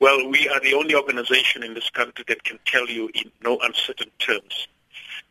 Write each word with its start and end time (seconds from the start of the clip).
Well, 0.00 0.30
we 0.30 0.48
are 0.48 0.60
the 0.60 0.72
only 0.72 0.94
organization 0.94 1.62
in 1.62 1.74
this 1.74 1.90
country 1.90 2.24
that 2.28 2.42
can 2.42 2.58
tell 2.64 2.88
you 2.88 3.10
in 3.14 3.30
no 3.44 3.58
uncertain 3.62 4.10
terms 4.18 4.66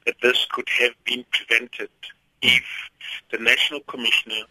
that 0.05 0.13
this 0.21 0.45
could 0.51 0.69
have 0.79 0.91
been 1.05 1.25
prevented 1.31 1.89
if 2.43 2.63
the 3.31 3.39
National 3.39 3.79
Commissioner, 3.87 4.43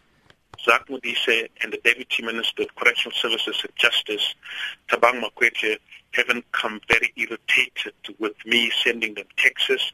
Zach 0.61 0.87
Modise, 0.89 1.47
and 1.63 1.71
the 1.71 1.79
Deputy 1.85 2.21
Minister 2.21 2.63
of 2.63 2.75
Correctional 2.75 3.15
Services 3.15 3.61
and 3.61 3.73
Justice, 3.77 4.35
Thabang 4.89 5.23
Makwetla, 5.23 5.77
haven't 6.11 6.51
come 6.51 6.81
very 6.89 7.13
irritated 7.15 7.93
with 8.19 8.35
me 8.45 8.69
sending 8.83 9.13
them 9.13 9.27
texts 9.37 9.93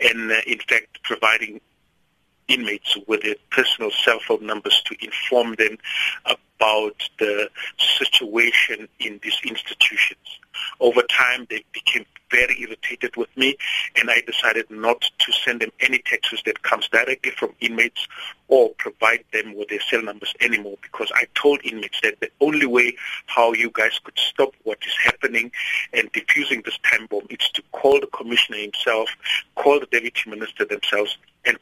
and, 0.00 0.32
uh, 0.32 0.36
in 0.46 0.58
fact, 0.60 1.02
providing 1.02 1.60
inmates 2.48 2.96
with 3.06 3.22
their 3.22 3.34
personal 3.50 3.90
cell 3.90 4.18
phone 4.26 4.46
numbers 4.46 4.82
to 4.86 4.96
inform 5.04 5.54
them 5.56 5.78
about 6.58 7.08
the 7.18 7.50
situation 7.98 8.88
in 9.00 9.20
these 9.22 9.38
institutions. 9.44 10.38
Over 10.80 11.02
time, 11.02 11.46
they 11.50 11.64
became 11.72 12.06
very 12.30 12.60
irritated 12.60 13.16
with 13.16 13.34
me, 13.36 13.56
and 13.94 14.10
I 14.10 14.20
decided 14.26 14.70
not 14.70 15.00
to 15.18 15.32
send 15.32 15.60
them 15.60 15.70
any 15.80 15.98
texts 15.98 16.42
that 16.44 16.62
comes 16.62 16.88
directly 16.88 17.30
from 17.30 17.52
inmates 17.60 18.06
or 18.48 18.70
provide 18.78 19.24
them 19.32 19.54
with 19.56 19.68
their 19.68 19.80
cell 19.80 20.02
numbers 20.02 20.34
anymore 20.40 20.76
because 20.82 21.10
I 21.14 21.26
told 21.34 21.60
inmates 21.64 22.00
that 22.02 22.20
the 22.20 22.30
only 22.40 22.66
way 22.66 22.96
how 23.26 23.52
you 23.52 23.70
guys 23.70 24.00
could 24.02 24.18
stop 24.18 24.54
what 24.64 24.78
is 24.86 24.94
happening 25.04 25.52
and 25.92 26.12
defusing 26.12 26.64
this 26.64 26.78
time 26.90 27.06
bomb 27.06 27.26
is 27.30 27.48
to 27.54 27.62
call 27.72 28.00
the 28.00 28.08
commissioner 28.08 28.58
himself, 28.58 29.08
call 29.54 29.80
the 29.80 29.86
deputy 29.86 30.30
minister 30.30 30.64
themselves, 30.64 31.16
and 31.46 31.58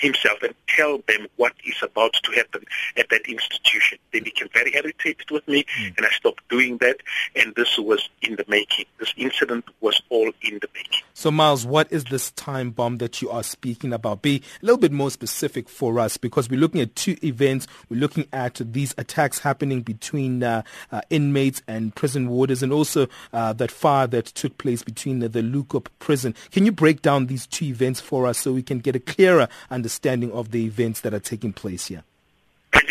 himself 0.00 0.42
and 0.42 0.54
tell 0.66 0.98
them 1.06 1.26
what 1.36 1.52
is 1.64 1.76
about 1.82 2.12
to 2.24 2.32
happen 2.32 2.64
at 2.96 3.08
that 3.10 3.26
institution. 3.26 3.98
They 4.12 4.20
became 4.20 4.48
very 4.52 4.74
irritated 4.74 5.30
with 5.30 5.46
me, 5.48 5.64
mm. 5.80 5.96
and 5.96 6.06
I 6.06 6.10
stopped 6.10 6.48
doing 6.48 6.78
that. 6.78 6.98
And 7.36 7.54
this 7.54 7.78
was 7.78 8.08
in 8.22 8.36
the 8.36 8.44
making. 8.48 8.86
This 8.98 9.14
incident 9.16 9.64
was 9.80 10.00
all 10.10 10.30
in 10.42 10.58
the 10.60 10.68
making. 10.74 11.03
So, 11.16 11.30
Miles, 11.30 11.64
what 11.64 11.92
is 11.92 12.02
this 12.02 12.32
time 12.32 12.72
bomb 12.72 12.98
that 12.98 13.22
you 13.22 13.30
are 13.30 13.44
speaking 13.44 13.92
about? 13.92 14.20
Be 14.20 14.42
a 14.60 14.66
little 14.66 14.78
bit 14.78 14.90
more 14.90 15.12
specific 15.12 15.68
for 15.68 16.00
us 16.00 16.16
because 16.16 16.50
we're 16.50 16.58
looking 16.58 16.80
at 16.80 16.96
two 16.96 17.16
events. 17.22 17.68
We're 17.88 18.00
looking 18.00 18.26
at 18.32 18.60
these 18.60 18.96
attacks 18.98 19.38
happening 19.38 19.82
between 19.82 20.42
uh, 20.42 20.62
uh, 20.90 21.02
inmates 21.10 21.62
and 21.68 21.94
prison 21.94 22.28
warders, 22.28 22.64
and 22.64 22.72
also 22.72 23.06
uh, 23.32 23.52
that 23.52 23.70
fire 23.70 24.08
that 24.08 24.26
took 24.26 24.58
place 24.58 24.82
between 24.82 25.20
the, 25.20 25.28
the 25.28 25.40
Leeuwkop 25.40 25.86
prison. 26.00 26.34
Can 26.50 26.66
you 26.66 26.72
break 26.72 27.00
down 27.00 27.26
these 27.26 27.46
two 27.46 27.66
events 27.66 28.00
for 28.00 28.26
us 28.26 28.38
so 28.38 28.52
we 28.52 28.64
can 28.64 28.80
get 28.80 28.96
a 28.96 29.00
clearer 29.00 29.46
understanding 29.70 30.32
of 30.32 30.50
the 30.50 30.64
events 30.64 31.02
that 31.02 31.14
are 31.14 31.20
taking 31.20 31.52
place 31.52 31.86
here? 31.86 32.02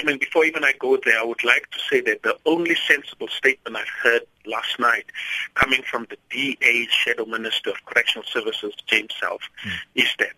Benjamin, 0.03 0.19
before 0.19 0.43
even 0.43 0.65
I 0.65 0.73
go 0.79 0.97
there, 0.97 1.17
I 1.17 1.23
would 1.23 1.43
like 1.45 1.69
to 1.71 1.79
say 1.89 2.01
that 2.01 2.23
the 2.23 2.37
only 2.45 2.75
sensible 2.75 3.29
statement 3.29 3.77
I've 3.77 3.87
heard 3.87 4.23
last 4.45 4.77
night 4.77 5.05
coming 5.53 5.81
from 5.83 6.07
the 6.09 6.17
DA 6.29 6.87
Shadow 6.89 7.25
Minister 7.25 7.69
of 7.69 7.85
Correctional 7.85 8.25
Services, 8.27 8.73
James 8.85 9.13
Selfe, 9.17 9.49
mm. 9.65 9.71
is 9.95 10.09
that 10.19 10.33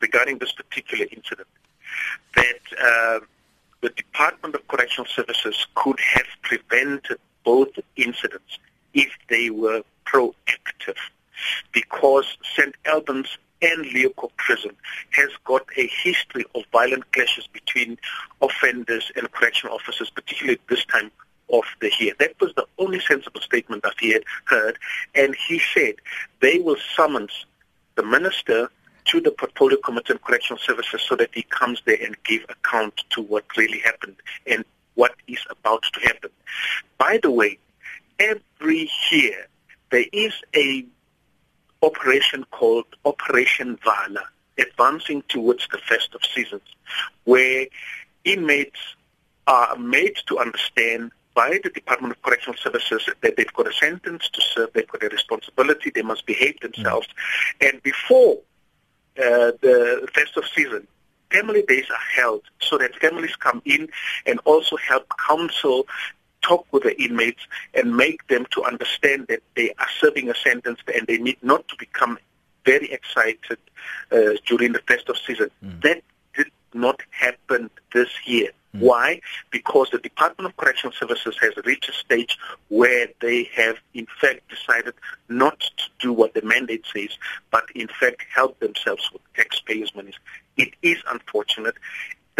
regarding 0.00 0.38
this 0.38 0.52
particular 0.52 1.04
incident, 1.12 1.48
that 2.36 2.60
uh, 2.82 3.20
the 3.82 3.90
Department 3.90 4.54
of 4.54 4.66
Correctional 4.68 5.06
Services 5.06 5.66
could 5.74 6.00
have 6.00 6.26
prevented 6.40 7.18
both 7.44 7.68
incidents 7.96 8.58
if 8.94 9.10
they 9.28 9.50
were 9.50 9.82
proactive 10.06 10.96
because 11.72 12.38
St. 12.56 12.74
Albans 12.86 13.36
and 13.62 13.84
Leeuwkop 13.86 14.30
Prison 14.36 14.74
has 15.10 15.30
got 15.44 15.66
a 15.76 15.86
history 15.86 16.44
of 16.54 16.64
violent 16.72 17.10
clashes 17.12 17.46
between 17.46 17.98
offenders 18.40 19.10
and 19.16 19.30
correctional 19.32 19.74
officers, 19.74 20.10
particularly 20.10 20.58
this 20.68 20.84
time 20.86 21.10
of 21.52 21.64
the 21.80 21.90
year. 21.98 22.14
That 22.18 22.34
was 22.40 22.54
the 22.54 22.66
only 22.78 23.00
sensible 23.00 23.40
statement 23.40 23.82
that 23.82 23.94
he 23.98 24.12
had 24.12 24.24
heard. 24.44 24.78
And 25.14 25.34
he 25.48 25.60
said 25.74 25.94
they 26.40 26.58
will 26.58 26.76
summons 26.96 27.46
the 27.96 28.02
minister 28.04 28.70
to 29.06 29.20
the 29.20 29.30
portfolio 29.30 29.78
committee 29.78 30.12
on 30.12 30.18
correctional 30.18 30.58
services 30.58 31.02
so 31.02 31.16
that 31.16 31.30
he 31.32 31.42
comes 31.42 31.82
there 31.84 31.98
and 32.02 32.16
give 32.24 32.44
account 32.48 33.02
to 33.10 33.22
what 33.22 33.44
really 33.56 33.80
happened 33.80 34.16
and 34.46 34.64
what 34.94 35.14
is 35.26 35.40
about 35.50 35.82
to 35.92 36.00
happen. 36.00 36.30
By 36.98 37.18
the 37.22 37.30
way, 37.30 37.58
every 38.18 38.90
year 39.10 39.46
there 39.90 40.04
is 40.12 40.34
a 40.54 40.84
operation 41.82 42.44
called 42.50 42.86
Operation 43.04 43.78
Vala, 43.84 44.24
advancing 44.58 45.22
towards 45.28 45.66
the 45.68 45.78
festive 45.78 46.20
seasons, 46.34 46.62
where 47.24 47.66
inmates 48.24 48.80
are 49.46 49.76
made 49.76 50.16
to 50.26 50.38
understand 50.38 51.10
by 51.34 51.58
the 51.62 51.70
Department 51.70 52.14
of 52.14 52.22
Correctional 52.22 52.56
Services 52.56 53.08
that 53.22 53.36
they've 53.36 53.52
got 53.54 53.66
a 53.66 53.72
sentence 53.72 54.28
to 54.30 54.40
serve, 54.42 54.72
they've 54.72 54.88
got 54.88 55.02
a 55.02 55.08
responsibility, 55.08 55.90
they 55.94 56.02
must 56.02 56.26
behave 56.26 56.58
themselves. 56.60 57.06
Mm. 57.60 57.70
And 57.70 57.82
before 57.82 58.38
uh, 59.18 59.52
the 59.62 60.08
festive 60.12 60.44
season, 60.54 60.86
family 61.30 61.62
days 61.62 61.86
are 61.90 62.22
held 62.22 62.42
so 62.60 62.78
that 62.78 62.94
families 62.96 63.36
come 63.36 63.62
in 63.64 63.88
and 64.26 64.40
also 64.44 64.76
help 64.76 65.06
counsel 65.26 65.86
talk 66.42 66.66
with 66.72 66.82
the 66.82 67.00
inmates 67.02 67.42
and 67.74 67.96
make 67.96 68.26
them 68.28 68.46
to 68.52 68.64
understand 68.64 69.26
that 69.28 69.42
they 69.56 69.70
are 69.78 69.88
serving 69.98 70.30
a 70.30 70.34
sentence 70.34 70.80
and 70.94 71.06
they 71.06 71.18
need 71.18 71.38
not 71.42 71.66
to 71.68 71.76
become 71.78 72.18
very 72.64 72.90
excited 72.92 73.58
uh, 74.12 74.30
during 74.46 74.72
the 74.72 74.80
festive 74.86 75.16
season. 75.26 75.50
Mm. 75.64 75.82
That 75.82 76.02
did 76.34 76.50
not 76.74 77.00
happen 77.10 77.70
this 77.92 78.08
year. 78.26 78.50
Mm. 78.74 78.80
Why? 78.80 79.20
Because 79.50 79.88
the 79.90 79.98
Department 79.98 80.50
of 80.50 80.56
Correctional 80.56 80.92
Services 80.92 81.36
has 81.40 81.54
reached 81.64 81.88
a 81.88 81.92
stage 81.92 82.38
where 82.68 83.08
they 83.20 83.48
have 83.54 83.76
in 83.94 84.06
fact 84.20 84.48
decided 84.48 84.94
not 85.28 85.58
to 85.60 85.84
do 85.98 86.12
what 86.12 86.34
the 86.34 86.42
mandate 86.42 86.84
says, 86.92 87.10
but 87.50 87.64
in 87.74 87.88
fact 87.88 88.24
help 88.32 88.58
themselves 88.60 89.10
with 89.12 89.22
taxpayers' 89.34 89.94
money. 89.94 90.12
It 90.56 90.74
is 90.82 90.98
unfortunate 91.10 91.76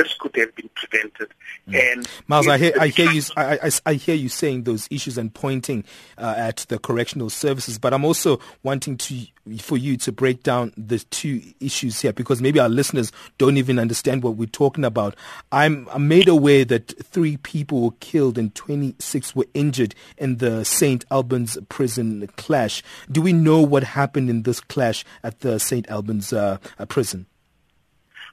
this 0.00 0.14
could 0.18 0.34
have 0.36 0.54
been 0.54 0.70
prevented. 0.74 1.28
Mm. 1.68 1.92
And 1.92 2.08
Miles, 2.26 2.48
I 2.48 2.58
hear, 2.58 2.72
I 2.80 2.88
hear 2.88 3.10
you. 3.10 3.22
I, 3.36 3.58
I, 3.62 3.70
I, 3.86 3.94
hear 3.94 4.14
you 4.14 4.28
saying 4.28 4.64
those 4.64 4.88
issues 4.90 5.18
and 5.18 5.32
pointing 5.32 5.84
uh, 6.16 6.34
at 6.36 6.58
the 6.68 6.78
correctional 6.78 7.28
services, 7.28 7.78
but 7.78 7.92
I'm 7.92 8.04
also 8.04 8.40
wanting 8.62 8.96
to 8.96 9.26
for 9.58 9.76
you 9.76 9.96
to 9.96 10.12
break 10.12 10.42
down 10.42 10.72
the 10.76 10.98
two 10.98 11.42
issues 11.60 12.00
here 12.00 12.12
because 12.12 12.40
maybe 12.40 12.60
our 12.60 12.68
listeners 12.68 13.10
don't 13.38 13.56
even 13.56 13.78
understand 13.78 14.22
what 14.22 14.36
we're 14.36 14.46
talking 14.46 14.84
about. 14.84 15.16
I'm, 15.50 15.88
I'm 15.90 16.08
made 16.08 16.28
aware 16.28 16.64
that 16.66 16.88
three 17.06 17.36
people 17.38 17.82
were 17.82 17.94
killed 18.00 18.38
and 18.38 18.54
26 18.54 19.34
were 19.34 19.46
injured 19.54 19.94
in 20.18 20.36
the 20.36 20.64
St. 20.64 21.04
Albans 21.10 21.58
prison 21.68 22.28
clash. 22.36 22.82
Do 23.10 23.22
we 23.22 23.32
know 23.32 23.60
what 23.60 23.82
happened 23.82 24.30
in 24.30 24.42
this 24.42 24.60
clash 24.60 25.04
at 25.22 25.40
the 25.40 25.58
St. 25.58 25.88
Albans 25.88 26.32
uh, 26.32 26.58
prison? 26.88 27.26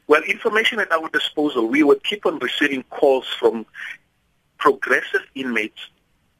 Well, 0.08 0.22
information 0.24 0.80
at 0.80 0.92
our 0.92 1.10
disposal, 1.10 1.68
we 1.68 1.84
would 1.84 2.02
keep 2.04 2.26
on 2.26 2.40
receiving 2.40 2.84
calls 2.84 3.28
from 3.38 3.66
progressive 4.58 5.22
inmates 5.36 5.90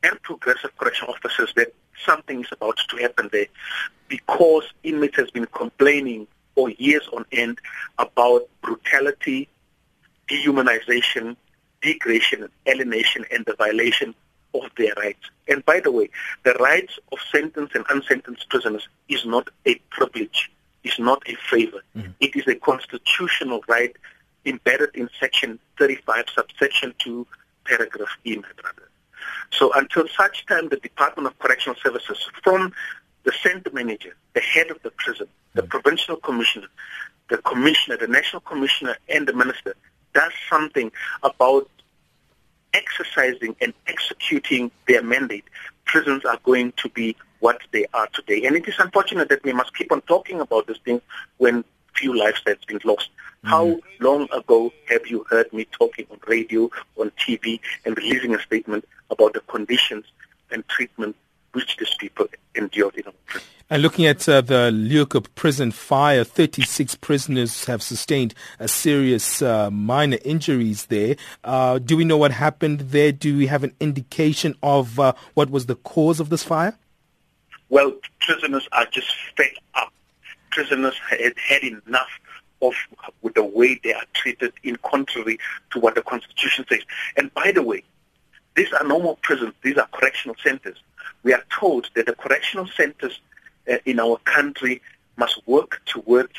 and 0.04 0.22
progressive 0.22 0.76
correctional 0.78 1.14
officers 1.14 1.54
that 1.58 1.74
something 2.06 2.42
is 2.42 2.48
about 2.52 2.78
to 2.90 2.98
happen 2.98 3.30
there 3.32 3.48
because 4.08 4.64
inmates 4.84 5.18
has 5.18 5.30
been 5.32 5.48
complaining 5.48 6.28
for 6.56 6.70
years 6.70 7.08
on 7.12 7.26
end 7.34 7.60
about 7.98 8.48
brutality, 8.62 9.50
dehumanization, 10.30 11.36
degradation, 11.82 12.50
alienation, 12.70 13.26
and 13.32 13.46
the 13.46 13.54
violation 13.56 14.16
of 14.54 14.64
their 14.78 14.94
rights. 14.96 15.30
And 15.50 15.64
by 15.66 15.82
the 15.82 15.92
way, 15.92 16.10
the 16.44 16.54
rights 16.54 16.98
of 17.12 17.20
sentenced 17.32 17.76
and 17.76 17.86
unsentenced 17.90 18.48
prisoners 18.50 18.88
is 19.10 19.26
not 19.26 19.50
a 19.66 19.76
privilege 19.90 20.50
is 20.84 20.98
not 21.00 21.22
a 21.28 21.36
favor. 21.50 21.82
Mm-hmm. 21.96 22.12
It 22.20 22.36
is 22.36 22.48
a 22.48 22.56
constitutional 22.56 23.62
right 23.68 23.96
embedded 24.46 24.96
in 24.96 25.10
Section 25.20 25.60
35, 25.78 26.26
subsection 26.34 26.94
2, 27.00 27.28
paragraph 27.66 28.10
E, 28.26 28.36
my 28.36 28.48
brother. 28.62 28.90
So 29.52 29.72
until 29.74 30.08
such 30.08 30.46
time 30.46 30.70
the 30.70 30.78
Department 30.78 31.28
of 31.28 31.38
Correctional 31.40 31.78
Services, 31.84 32.18
from 32.44 32.74
the 33.24 33.34
center 33.44 33.70
manager, 33.72 34.16
the 34.34 34.40
head 34.40 34.72
of 34.72 34.82
the 34.84 34.92
prison, 34.92 35.28
the 35.54 35.62
mm-hmm. 35.62 35.70
provincial 35.70 36.16
commissioner, 36.18 36.68
the 37.30 37.38
commissioner, 37.40 37.98
the 37.98 38.08
national 38.08 38.42
commissioner, 38.42 38.96
and 39.10 39.28
the 39.28 39.34
minister, 39.34 39.76
does 40.14 40.32
something 40.50 40.92
about 41.24 41.70
exercising 42.74 43.56
and 43.62 43.74
executing 43.88 44.72
their 44.88 45.04
mandate, 45.04 45.46
prisons 45.86 46.24
are 46.26 46.40
going 46.44 46.74
to 46.78 46.90
be 46.90 47.16
what 47.40 47.60
they 47.72 47.86
are 47.94 48.08
today. 48.14 48.46
And 48.46 48.56
it 48.56 48.68
is 48.68 48.76
unfortunate 48.80 49.30
that 49.30 49.44
we 49.44 49.54
must 49.54 49.76
keep 49.76 49.92
on 49.92 50.02
talking 50.02 50.40
about 50.40 50.68
this 50.68 50.78
thing 50.80 51.02
when 51.38 51.64
few 51.96 52.18
lives 52.18 52.42
have 52.46 52.60
been 52.68 52.80
lost. 52.84 53.10
Mm-hmm. 53.10 53.50
How 53.50 53.80
long 54.00 54.28
ago 54.32 54.72
have 54.90 55.08
you 55.08 55.26
heard 55.30 55.52
me 55.54 55.66
talking 55.72 56.06
on 56.12 56.20
radio, 56.28 56.70
on 56.98 57.12
TV, 57.12 57.60
and 57.86 57.98
releasing 57.98 58.36
a 58.36 58.42
statement 58.42 58.86
about 59.10 59.34
the 59.34 59.42
conditions 59.42 60.06
and 60.52 60.68
treatment 60.68 61.16
which 61.54 61.78
these 61.78 61.96
people 61.96 62.28
endured 62.56 62.96
in 62.96 63.04
our 63.06 63.14
prison. 63.26 63.48
And 63.70 63.82
looking 63.82 64.06
at 64.06 64.30
uh, 64.30 64.42
the 64.42 64.72
Leeuwkop 64.72 65.28
prison 65.36 65.72
fire, 65.72 66.24
36 66.24 66.96
prisoners 66.96 67.66
have 67.66 67.82
sustained 67.82 68.34
a 68.60 68.68
serious 68.68 69.42
uh, 69.42 69.70
minor 69.70 70.20
injuries 70.24 70.86
there. 70.86 71.18
Uh, 71.44 71.80
do 71.80 71.98
we 71.98 72.06
know 72.06 72.16
what 72.16 72.32
happened 72.32 72.80
there? 72.80 73.12
Do 73.12 73.38
we 73.38 73.48
have 73.48 73.64
an 73.64 73.74
indication 73.80 74.56
of 74.64 75.00
uh, 75.00 75.14
what 75.34 75.50
was 75.50 75.66
the 75.66 75.76
cause 75.76 76.20
of 76.20 76.30
this 76.30 76.44
fire? 76.44 76.78
Well, 77.70 77.94
prisoners 78.22 78.68
are 78.72 78.86
just 78.86 79.14
fed 79.36 79.52
up. 79.76 79.92
Prisoners 80.52 80.96
had 81.10 81.34
had 81.38 81.64
enough 81.64 82.10
of 82.62 82.74
with 83.22 83.36
the 83.36 83.44
way 83.44 83.80
they 83.84 83.94
are 83.94 84.06
treated 84.14 84.54
in 84.64 84.78
contrary 84.78 85.38
to 85.72 85.80
what 85.80 85.96
the 85.96 86.02
Constitution 86.02 86.66
says. 86.70 86.82
And 87.16 87.34
by 87.34 87.52
the 87.52 87.62
way, 87.62 87.84
these 88.56 88.74
are 88.74 88.84
no 88.84 89.00
more 89.00 89.18
prisons. 89.22 89.54
These 89.62 89.78
are 89.78 89.88
correctional 89.92 90.36
centers. 90.44 90.78
We 91.24 91.34
are 91.34 91.44
told 91.52 91.90
that 91.96 92.08
the 92.08 92.16
correctional 92.16 92.68
centers 92.68 93.20
uh, 93.72 93.78
in 93.86 94.00
our 94.00 94.18
country 94.20 94.82
must 95.18 95.46
work 95.48 95.82
towards 95.86 96.34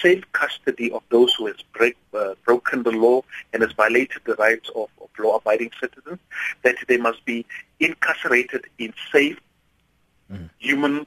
safe 0.00 0.24
custody 0.32 0.90
of 0.92 1.02
those 1.10 1.34
who 1.34 1.46
has 1.46 1.56
break, 1.72 1.96
uh, 2.14 2.34
broken 2.44 2.82
the 2.82 2.90
law 2.90 3.22
and 3.52 3.62
has 3.62 3.72
violated 3.72 4.22
the 4.24 4.34
rights 4.36 4.70
of, 4.74 4.88
of 5.00 5.08
law-abiding 5.18 5.70
citizens, 5.80 6.18
that 6.62 6.76
they 6.88 6.96
must 6.96 7.24
be 7.24 7.44
incarcerated 7.80 8.66
in 8.78 8.92
safe, 9.12 9.38
mm. 10.30 10.48
human 10.58 11.06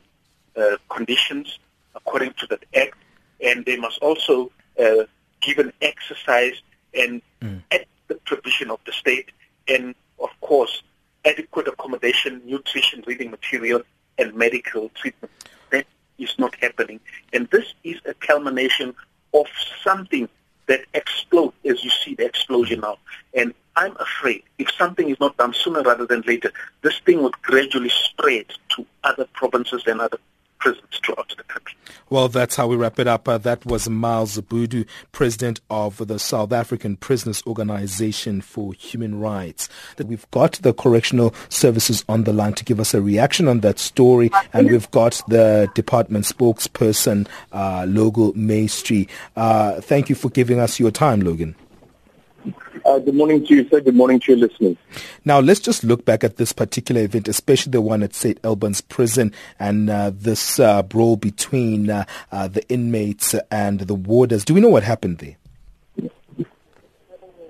uh, 0.55 0.77
conditions 0.89 1.59
according 1.95 2.33
to 2.33 2.47
that 2.47 2.63
act, 2.75 2.97
and 3.41 3.65
they 3.65 3.77
must 3.77 3.99
also 4.01 4.51
uh, 4.79 5.03
given 5.41 5.71
exercise 5.81 6.61
and 6.93 7.21
mm. 7.41 7.61
at 7.71 7.85
the 8.07 8.15
provision 8.25 8.69
of 8.69 8.79
the 8.85 8.91
state, 8.91 9.31
and 9.67 9.95
of 10.19 10.29
course, 10.41 10.83
adequate 11.25 11.67
accommodation, 11.67 12.41
nutrition, 12.45 13.03
reading 13.07 13.31
material, 13.31 13.81
and 14.17 14.33
medical 14.35 14.89
treatment. 14.89 15.31
That 15.71 15.85
is 16.17 16.33
not 16.37 16.55
happening. 16.55 16.99
And 17.31 17.49
this 17.49 17.73
is 17.83 17.97
a 18.05 18.13
culmination 18.13 18.93
of 19.33 19.47
something 19.83 20.29
that 20.67 20.85
explodes 20.93 21.55
as 21.65 21.83
you 21.83 21.89
see 21.89 22.15
the 22.15 22.25
explosion 22.25 22.81
now. 22.81 22.97
And 23.33 23.53
I'm 23.75 23.95
afraid 23.97 24.43
if 24.59 24.71
something 24.71 25.09
is 25.09 25.19
not 25.19 25.35
done 25.37 25.53
sooner 25.53 25.81
rather 25.81 26.05
than 26.05 26.21
later, 26.21 26.51
this 26.81 26.99
thing 26.99 27.23
would 27.23 27.41
gradually 27.41 27.89
spread 27.89 28.45
to 28.69 28.85
other 29.03 29.27
provinces 29.33 29.83
and 29.85 30.01
other 30.01 30.17
prisons 30.59 30.99
throughout 31.05 31.27
the 31.35 31.43
country. 31.43 31.75
Well, 32.09 32.29
that's 32.29 32.55
how 32.55 32.67
we 32.67 32.75
wrap 32.75 32.99
it 32.99 33.07
up. 33.07 33.27
Uh, 33.27 33.37
that 33.39 33.65
was 33.65 33.89
Miles 33.89 34.37
Zabudu, 34.37 34.85
president 35.11 35.59
of 35.69 36.07
the 36.07 36.19
South 36.19 36.53
African 36.53 36.95
Prisoners 36.95 37.43
Organization 37.45 38.39
for 38.39 38.73
Human 38.73 39.19
Rights. 39.19 39.67
We've 39.97 40.29
got 40.31 40.53
the 40.53 40.73
correctional 40.73 41.33
services 41.49 42.05
on 42.07 42.23
the 42.23 42.31
line 42.31 42.53
to 42.53 42.63
give 42.63 42.79
us 42.79 42.93
a 42.93 43.01
reaction 43.01 43.47
on 43.47 43.59
that 43.61 43.79
story, 43.79 44.31
and 44.53 44.69
we've 44.69 44.89
got 44.91 45.21
the 45.27 45.69
department 45.75 46.25
spokesperson, 46.25 47.27
uh, 47.51 47.85
Logan 47.87 48.33
Maistry. 48.35 49.09
Uh, 49.35 49.81
thank 49.81 50.07
you 50.07 50.15
for 50.15 50.29
giving 50.29 50.59
us 50.59 50.79
your 50.79 50.91
time, 50.91 51.21
Logan. 51.21 51.55
Uh, 52.85 52.99
good 52.99 53.13
morning 53.13 53.45
to 53.45 53.55
you, 53.55 53.69
sir. 53.69 53.79
Good 53.81 53.95
morning 53.95 54.19
to 54.21 54.31
your 54.31 54.47
listeners. 54.47 54.77
Now, 55.25 55.39
let's 55.39 55.59
just 55.59 55.83
look 55.83 56.05
back 56.05 56.23
at 56.23 56.37
this 56.37 56.51
particular 56.51 57.01
event, 57.01 57.27
especially 57.27 57.71
the 57.71 57.81
one 57.81 58.01
at 58.01 58.15
St. 58.15 58.39
Albans 58.43 58.81
Prison 58.81 59.31
and 59.59 59.89
uh, 59.89 60.11
this 60.13 60.59
uh, 60.59 60.81
brawl 60.83 61.15
between 61.15 61.89
uh, 61.89 62.05
uh, 62.31 62.47
the 62.47 62.67
inmates 62.69 63.35
and 63.51 63.81
the 63.81 63.93
warders. 63.93 64.43
Do 64.43 64.53
we 64.53 64.61
know 64.61 64.69
what 64.69 64.83
happened 64.83 65.19
there? 65.19 65.35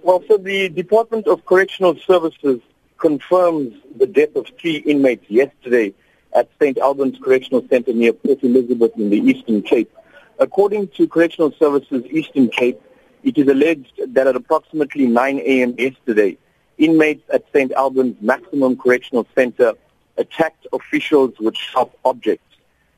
Well, 0.02 0.22
so 0.28 0.38
the 0.38 0.68
Department 0.70 1.28
of 1.28 1.46
Correctional 1.46 1.96
Services 2.06 2.60
confirms 2.98 3.74
the 3.96 4.08
death 4.08 4.36
of 4.36 4.48
three 4.60 4.78
inmates 4.78 5.30
yesterday 5.30 5.94
at 6.36 6.50
St. 6.60 6.78
Albans 6.78 7.18
Correctional 7.24 7.66
Center 7.70 7.94
near 7.94 8.12
Port 8.12 8.44
Elizabeth 8.44 8.92
in 8.98 9.10
the 9.10 9.20
Eastern 9.20 9.62
Cape. 9.62 9.96
According 10.40 10.90
to 10.90 11.08
Correctional 11.08 11.54
Services 11.54 12.04
Eastern 12.10 12.50
Cape, 12.50 12.82
it 13.24 13.38
is 13.38 13.48
alleged 13.48 14.00
that 14.08 14.28
at 14.28 14.36
approximately 14.36 15.08
9 15.08 15.40
a.m. 15.40 15.76
yesterday, 15.78 16.38
inmates 16.78 17.24
at 17.34 17.46
St. 17.54 17.72
Albans 17.72 18.18
Maximum 18.22 18.78
Correctional 18.78 19.26
Center 19.36 19.74
attacked 20.18 20.68
officials 20.74 21.34
with 21.40 21.56
sharp 21.56 21.98
objects. 22.04 22.46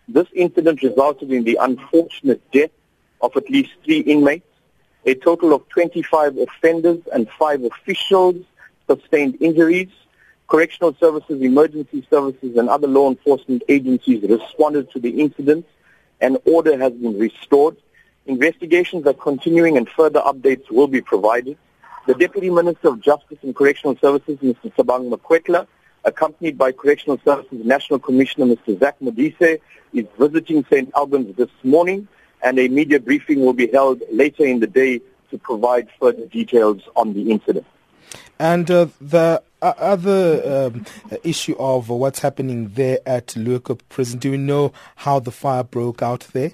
This 0.07 0.27
incident 0.33 0.81
resulted 0.81 1.31
in 1.31 1.43
the 1.43 1.57
unfortunate 1.61 2.41
death 2.51 2.71
of 3.21 3.35
at 3.35 3.49
least 3.49 3.71
three 3.83 3.99
inmates. 3.99 4.45
A 5.05 5.13
total 5.15 5.53
of 5.53 5.67
25 5.69 6.37
offenders 6.37 6.99
and 7.13 7.29
five 7.37 7.63
officials 7.63 8.35
sustained 8.87 9.37
injuries. 9.41 9.89
Correctional 10.47 10.95
services, 10.99 11.41
emergency 11.41 12.05
services, 12.09 12.55
and 12.57 12.69
other 12.69 12.87
law 12.87 13.09
enforcement 13.09 13.63
agencies 13.67 14.23
responded 14.27 14.91
to 14.91 14.99
the 14.99 15.21
incident 15.21 15.65
and 16.21 16.37
order 16.45 16.77
has 16.77 16.93
been 16.93 17.17
restored. 17.17 17.77
Investigations 18.25 19.05
are 19.05 19.13
continuing 19.13 19.77
and 19.77 19.87
further 19.87 20.19
updates 20.21 20.71
will 20.71 20.87
be 20.87 21.01
provided. 21.01 21.57
The 22.07 22.15
Deputy 22.15 22.49
Minister 22.49 22.89
of 22.89 23.01
Justice 23.01 23.37
and 23.43 23.55
Correctional 23.55 23.95
Services, 23.97 24.37
Mr. 24.39 24.73
Thabang 24.75 25.11
Makwetla, 25.11 25.67
accompanied 26.05 26.57
by 26.57 26.71
Correctional 26.71 27.19
Services 27.23 27.63
National 27.63 27.99
Commissioner, 27.99 28.55
Mr. 28.55 28.79
Zach 28.79 28.95
Modise, 28.99 29.59
is 29.93 30.05
visiting 30.17 30.65
St. 30.71 30.91
Albans 30.95 31.35
this 31.35 31.49
morning, 31.63 32.07
and 32.43 32.57
a 32.57 32.67
media 32.67 32.99
briefing 32.99 33.41
will 33.41 33.53
be 33.53 33.67
held 33.67 34.01
later 34.11 34.45
in 34.45 34.59
the 34.59 34.67
day 34.67 35.01
to 35.29 35.37
provide 35.37 35.87
further 35.99 36.25
details 36.25 36.81
on 36.95 37.13
the 37.13 37.31
incident. 37.31 37.65
And 38.39 38.69
uh, 38.69 38.87
the 38.99 39.41
uh, 39.61 39.73
other 39.77 40.69
um, 40.73 40.85
issue 41.23 41.55
of 41.57 41.89
what's 41.89 42.19
happening 42.19 42.69
there 42.69 42.99
at 43.05 43.27
Leeuwkop 43.27 43.81
Prison, 43.89 44.19
do 44.19 44.31
we 44.31 44.37
know 44.37 44.73
how 44.95 45.19
the 45.19 45.31
fire 45.31 45.63
broke 45.63 46.01
out 46.01 46.21
there? 46.33 46.51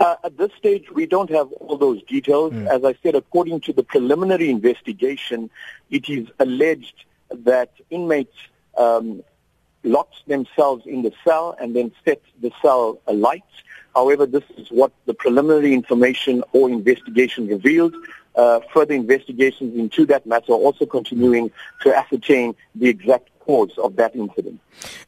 Uh, 0.00 0.16
at 0.24 0.36
this 0.36 0.50
stage, 0.58 0.90
we 0.90 1.06
don't 1.06 1.30
have 1.30 1.52
all 1.52 1.76
those 1.76 2.02
details. 2.04 2.52
Mm. 2.52 2.66
As 2.66 2.84
I 2.84 2.94
said, 3.02 3.14
according 3.14 3.60
to 3.62 3.72
the 3.72 3.82
preliminary 3.82 4.50
investigation, 4.50 5.50
it 5.90 6.08
is 6.08 6.28
alleged 6.38 7.04
that 7.30 7.70
inmates 7.90 8.36
um, 8.76 9.22
locked 9.82 10.26
themselves 10.26 10.86
in 10.86 11.02
the 11.02 11.12
cell 11.24 11.56
and 11.60 11.76
then 11.76 11.92
set 12.04 12.20
the 12.40 12.50
cell 12.62 13.00
alight. 13.06 13.42
However, 13.94 14.26
this 14.26 14.44
is 14.56 14.68
what 14.70 14.92
the 15.06 15.14
preliminary 15.14 15.72
information 15.72 16.42
or 16.52 16.68
investigation 16.68 17.46
revealed. 17.46 17.94
Uh, 18.34 18.58
further 18.72 18.94
investigations 18.94 19.78
into 19.78 20.04
that 20.06 20.26
matter 20.26 20.52
are 20.52 20.56
also 20.56 20.84
continuing 20.84 21.52
to 21.82 21.96
ascertain 21.96 22.56
the 22.74 22.88
exact 22.88 23.28
cause 23.44 23.72
of 23.78 23.96
that 23.96 24.14
incident. 24.16 24.60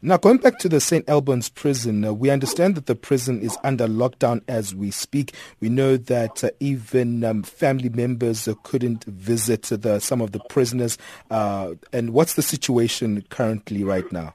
Now, 0.02 0.16
going 0.16 0.38
back 0.38 0.58
to 0.58 0.68
the 0.68 0.80
St. 0.80 1.08
Albans 1.08 1.48
prison, 1.48 2.04
uh, 2.04 2.12
we 2.12 2.30
understand 2.30 2.74
that 2.74 2.86
the 2.86 2.94
prison 2.94 3.40
is 3.40 3.56
under 3.64 3.86
lockdown 3.86 4.42
as 4.46 4.74
we 4.74 4.90
speak. 4.90 5.34
We 5.60 5.68
know 5.68 5.96
that 5.96 6.44
uh, 6.44 6.50
even 6.60 7.24
um, 7.24 7.42
family 7.42 7.88
members 7.88 8.46
uh, 8.46 8.54
couldn't 8.62 9.04
visit 9.04 9.62
the, 9.62 9.98
some 10.00 10.20
of 10.20 10.32
the 10.32 10.40
prisoners. 10.48 10.98
Uh, 11.30 11.74
and 11.92 12.10
what's 12.10 12.34
the 12.34 12.42
situation 12.42 13.24
currently 13.30 13.84
right 13.84 14.10
now? 14.12 14.34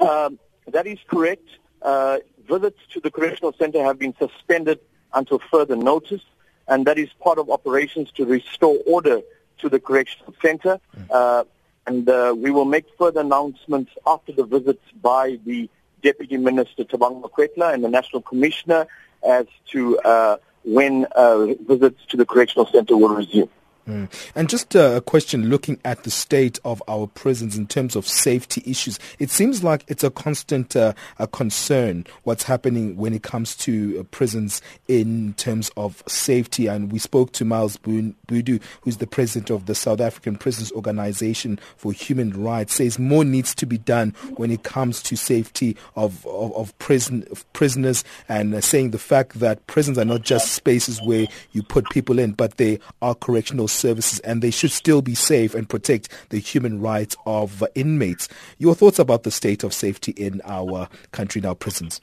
Um, 0.00 0.38
that 0.68 0.86
is 0.86 0.98
correct. 1.06 1.48
Uh, 1.82 2.18
visits 2.48 2.78
to 2.92 3.00
the 3.00 3.10
correctional 3.10 3.52
center 3.58 3.82
have 3.82 3.98
been 3.98 4.14
suspended 4.18 4.80
until 5.14 5.40
further 5.50 5.76
notice, 5.76 6.22
and 6.68 6.86
that 6.86 6.98
is 6.98 7.08
part 7.20 7.38
of 7.38 7.50
operations 7.50 8.12
to 8.12 8.24
restore 8.24 8.76
order 8.86 9.20
to 9.58 9.68
the 9.68 9.80
correctional 9.80 10.34
center. 10.42 10.78
Mm. 10.96 11.06
Uh, 11.10 11.44
and 11.86 12.08
uh, 12.08 12.34
we 12.36 12.50
will 12.50 12.64
make 12.64 12.86
further 12.98 13.20
announcements 13.20 13.92
after 14.06 14.32
the 14.32 14.44
visits 14.44 14.82
by 15.00 15.38
the 15.44 15.68
Deputy 16.02 16.36
Minister 16.36 16.84
Thabang 16.84 17.22
Makwetla 17.22 17.72
and 17.74 17.82
the 17.82 17.88
National 17.88 18.22
Commissioner 18.22 18.86
as 19.26 19.46
to 19.72 19.98
uh, 20.00 20.36
when 20.64 21.06
uh, 21.14 21.46
visits 21.66 22.04
to 22.06 22.16
the 22.16 22.26
correctional 22.26 22.66
center 22.66 22.96
will 22.96 23.14
resume. 23.14 23.48
Mm. 23.88 24.10
And 24.34 24.48
just 24.48 24.74
a 24.74 25.00
question 25.06 25.48
looking 25.48 25.78
at 25.84 26.02
the 26.02 26.10
state 26.10 26.58
of 26.64 26.82
our 26.88 27.06
prisons 27.06 27.56
in 27.56 27.66
terms 27.66 27.94
of 27.94 28.06
safety 28.06 28.62
issues, 28.66 28.98
it 29.18 29.30
seems 29.30 29.62
like 29.62 29.84
it's 29.86 30.02
a 30.02 30.10
constant 30.10 30.74
uh, 30.74 30.92
a 31.18 31.26
concern 31.26 32.04
what's 32.24 32.42
happening 32.42 32.96
when 32.96 33.14
it 33.14 33.22
comes 33.22 33.54
to 33.56 34.00
uh, 34.00 34.02
prisons 34.04 34.60
in 34.88 35.34
terms 35.34 35.70
of 35.76 36.02
safety. 36.08 36.66
And 36.66 36.90
we 36.90 36.98
spoke 36.98 37.32
to 37.32 37.44
Miles 37.44 37.76
Bhudu, 37.76 38.60
who's 38.82 38.96
the 38.96 39.06
president 39.06 39.50
of 39.50 39.66
the 39.66 39.74
South 39.74 40.00
African 40.00 40.36
Prisons 40.36 40.72
Organization 40.72 41.60
for 41.76 41.92
Human 41.92 42.30
Rights, 42.42 42.74
says 42.74 42.98
more 42.98 43.24
needs 43.24 43.54
to 43.54 43.66
be 43.66 43.78
done 43.78 44.10
when 44.36 44.50
it 44.50 44.64
comes 44.64 45.02
to 45.04 45.16
safety 45.16 45.76
of, 45.94 46.26
of, 46.26 46.54
of 46.56 46.76
prison, 46.78 47.26
of 47.30 47.50
prisoners 47.52 48.02
and 48.28 48.54
uh, 48.54 48.60
saying 48.60 48.90
the 48.90 48.98
fact 48.98 49.38
that 49.38 49.64
prisons 49.68 49.96
are 49.96 50.04
not 50.04 50.22
just 50.22 50.52
spaces 50.52 51.00
where 51.02 51.26
you 51.52 51.62
put 51.62 51.88
people 51.90 52.18
in, 52.18 52.32
but 52.32 52.56
they 52.56 52.80
are 53.00 53.14
correctional 53.14 53.68
services 53.76 54.18
and 54.20 54.42
they 54.42 54.50
should 54.50 54.70
still 54.70 55.02
be 55.02 55.14
safe 55.14 55.54
and 55.54 55.68
protect 55.68 56.08
the 56.30 56.38
human 56.38 56.80
rights 56.80 57.16
of 57.26 57.62
inmates. 57.74 58.28
Your 58.58 58.74
thoughts 58.74 58.98
about 58.98 59.22
the 59.22 59.30
state 59.30 59.64
of 59.64 59.72
safety 59.72 60.12
in 60.12 60.40
our 60.44 60.88
country, 61.12 61.40
in 61.40 61.46
our 61.46 61.54
prisons? 61.54 62.00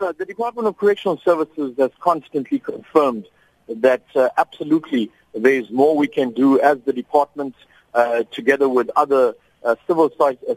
Uh, 0.00 0.12
the 0.16 0.24
Department 0.24 0.66
of 0.66 0.78
Correctional 0.78 1.20
Services 1.24 1.74
has 1.78 1.90
constantly 2.00 2.58
confirmed 2.58 3.26
that 3.68 4.04
uh, 4.14 4.28
absolutely 4.38 5.10
there 5.34 5.52
is 5.52 5.70
more 5.70 5.96
we 5.96 6.08
can 6.08 6.30
do 6.30 6.60
as 6.60 6.78
the 6.86 6.92
department 6.92 7.54
uh, 7.94 8.24
together 8.30 8.68
with 8.68 8.90
other 8.96 9.34
uh, 9.62 9.74
civil 9.86 10.10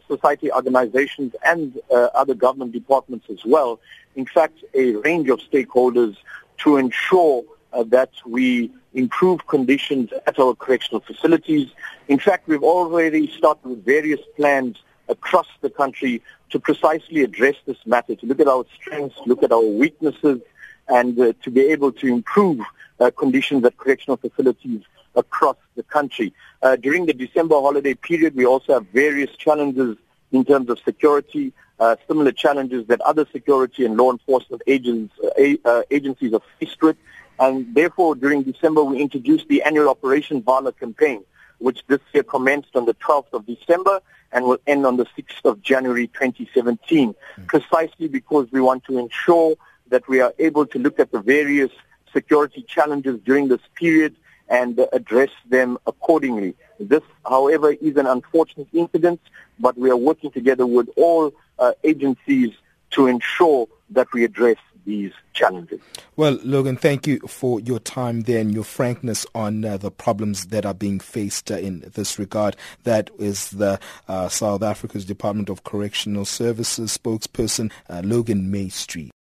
society 0.08 0.52
organizations 0.52 1.36
and 1.46 1.80
uh, 1.92 2.08
other 2.16 2.34
government 2.34 2.72
departments 2.72 3.26
as 3.30 3.44
well. 3.46 3.80
In 4.16 4.26
fact, 4.26 4.64
a 4.74 4.94
range 4.96 5.30
of 5.30 5.40
stakeholders 5.40 6.16
to 6.60 6.78
ensure 6.78 7.44
uh, 7.74 7.84
that 7.88 8.12
we 8.26 8.72
improve 8.94 9.48
conditions 9.48 10.12
at 10.28 10.40
our 10.40 10.54
correctional 10.56 11.02
facilities. 11.02 11.70
In 12.08 12.20
fact, 12.20 12.48
we've 12.48 12.64
already 12.64 13.28
started 13.38 13.68
with 13.68 13.84
various 13.86 14.20
plans 14.36 14.78
across 15.10 15.48
the 15.62 15.70
country 15.70 16.22
to 16.52 16.60
precisely 16.60 17.24
address 17.24 17.56
this 17.66 17.78
matter, 17.86 18.16
to 18.16 18.26
look 18.26 18.40
at 18.40 18.48
our 18.48 18.66
strengths, 18.76 19.18
look 19.26 19.44
at 19.44 19.52
our 19.52 19.66
weaknesses, 19.66 20.40
and 20.88 21.20
uh, 21.20 21.34
to 21.44 21.50
be 21.50 21.62
able 21.62 21.92
to 21.92 22.08
improve 22.08 22.60
uh, 23.00 23.10
conditions 23.18 23.66
at 23.66 23.76
correctional 23.78 24.18
facilities 24.18 24.82
across 25.16 25.58
the 25.76 25.84
country. 25.84 26.34
Uh, 26.62 26.76
during 26.76 27.06
the 27.06 27.14
December 27.14 27.56
holiday 27.56 27.94
period, 27.94 28.36
we 28.36 28.46
also 28.46 28.74
have 28.74 28.88
various 28.88 29.36
challenges 29.36 29.98
in 30.32 30.44
terms 30.44 30.70
of 30.70 30.80
security, 30.80 31.54
uh, 31.80 31.96
similar 32.08 32.32
challenges 32.32 32.86
that 32.88 33.02
other 33.02 33.26
security 33.32 33.86
and 33.86 33.98
law 33.98 34.12
enforcement 34.12 34.62
agents, 34.68 35.14
uh, 35.24 35.44
uh, 35.66 35.82
agencies 35.92 36.34
are 36.34 36.42
faced 36.60 36.82
with. 36.82 36.98
And 37.40 37.74
therefore, 37.74 38.16
during 38.16 38.44
December, 38.44 38.84
we 38.84 39.00
introduced 39.00 39.48
the 39.48 39.64
annual 39.64 39.90
Operation 39.90 40.42
Vala 40.42 40.72
campaign, 40.72 41.24
which 41.58 41.84
this 41.88 42.00
year 42.14 42.24
commenced 42.24 42.76
on 42.76 42.86
the 42.86 42.94
12th 42.96 43.34
of 43.34 43.46
December 43.46 44.02
and 44.32 44.46
will 44.46 44.58
end 44.68 44.86
on 44.86 44.98
the 44.98 45.06
6th 45.06 45.46
of 45.46 45.62
January 45.62 46.08
2017, 46.08 47.14
mm. 47.14 47.48
precisely 47.48 48.08
because 48.08 48.48
we 48.52 48.62
want 48.62 48.84
to 48.86 48.98
ensure 48.98 49.56
that 49.90 50.08
we 50.08 50.22
are 50.22 50.34
able 50.40 50.66
to 50.66 50.80
look 50.80 51.00
at 51.00 51.12
the 51.12 51.22
various 51.22 51.72
security 52.12 52.64
challenges 52.68 53.20
during 53.26 53.48
this 53.48 53.62
period 53.76 54.16
and 54.50 54.80
address 54.92 55.30
them 55.50 55.78
accordingly. 55.88 56.56
This, 56.80 57.02
however, 57.26 57.72
is 57.72 57.98
an 57.98 58.08
unfortunate 58.08 58.68
incident, 58.74 59.20
but 59.60 59.78
we 59.78 59.90
are 59.90 59.98
working 59.98 60.32
together 60.32 60.66
with 60.66 60.90
all 60.98 61.34
uh, 61.60 61.74
agencies 61.84 62.52
to 62.94 63.08
ensure 63.08 63.68
that 63.90 64.08
we 64.14 64.24
address 64.24 64.58
these 64.86 65.12
challenges. 65.34 65.80
Well, 66.16 66.40
Logan, 66.44 66.78
thank 66.78 67.08
you 67.08 67.20
for 67.28 67.60
your 67.60 67.80
time 67.80 68.22
there 68.22 68.40
and 68.40 68.54
your 68.54 68.64
frankness 68.64 69.26
on 69.34 69.66
uh, 69.66 69.78
the 69.78 69.92
problems 69.92 70.48
that 70.48 70.66
are 70.66 70.74
being 70.74 71.00
faced 71.00 71.52
uh, 71.52 71.58
in 71.58 71.92
this 71.96 72.20
regard. 72.20 72.56
That 72.84 73.10
is 73.18 73.50
the 73.52 73.80
uh, 74.08 74.30
South 74.30 74.62
Africa's 74.62 75.06
Department 75.06 75.50
of 75.50 75.64
Correctional 75.64 76.26
Services 76.26 76.98
spokesperson, 76.98 77.72
uh, 77.90 78.02
Logan 78.04 78.52
Maistry. 78.52 79.12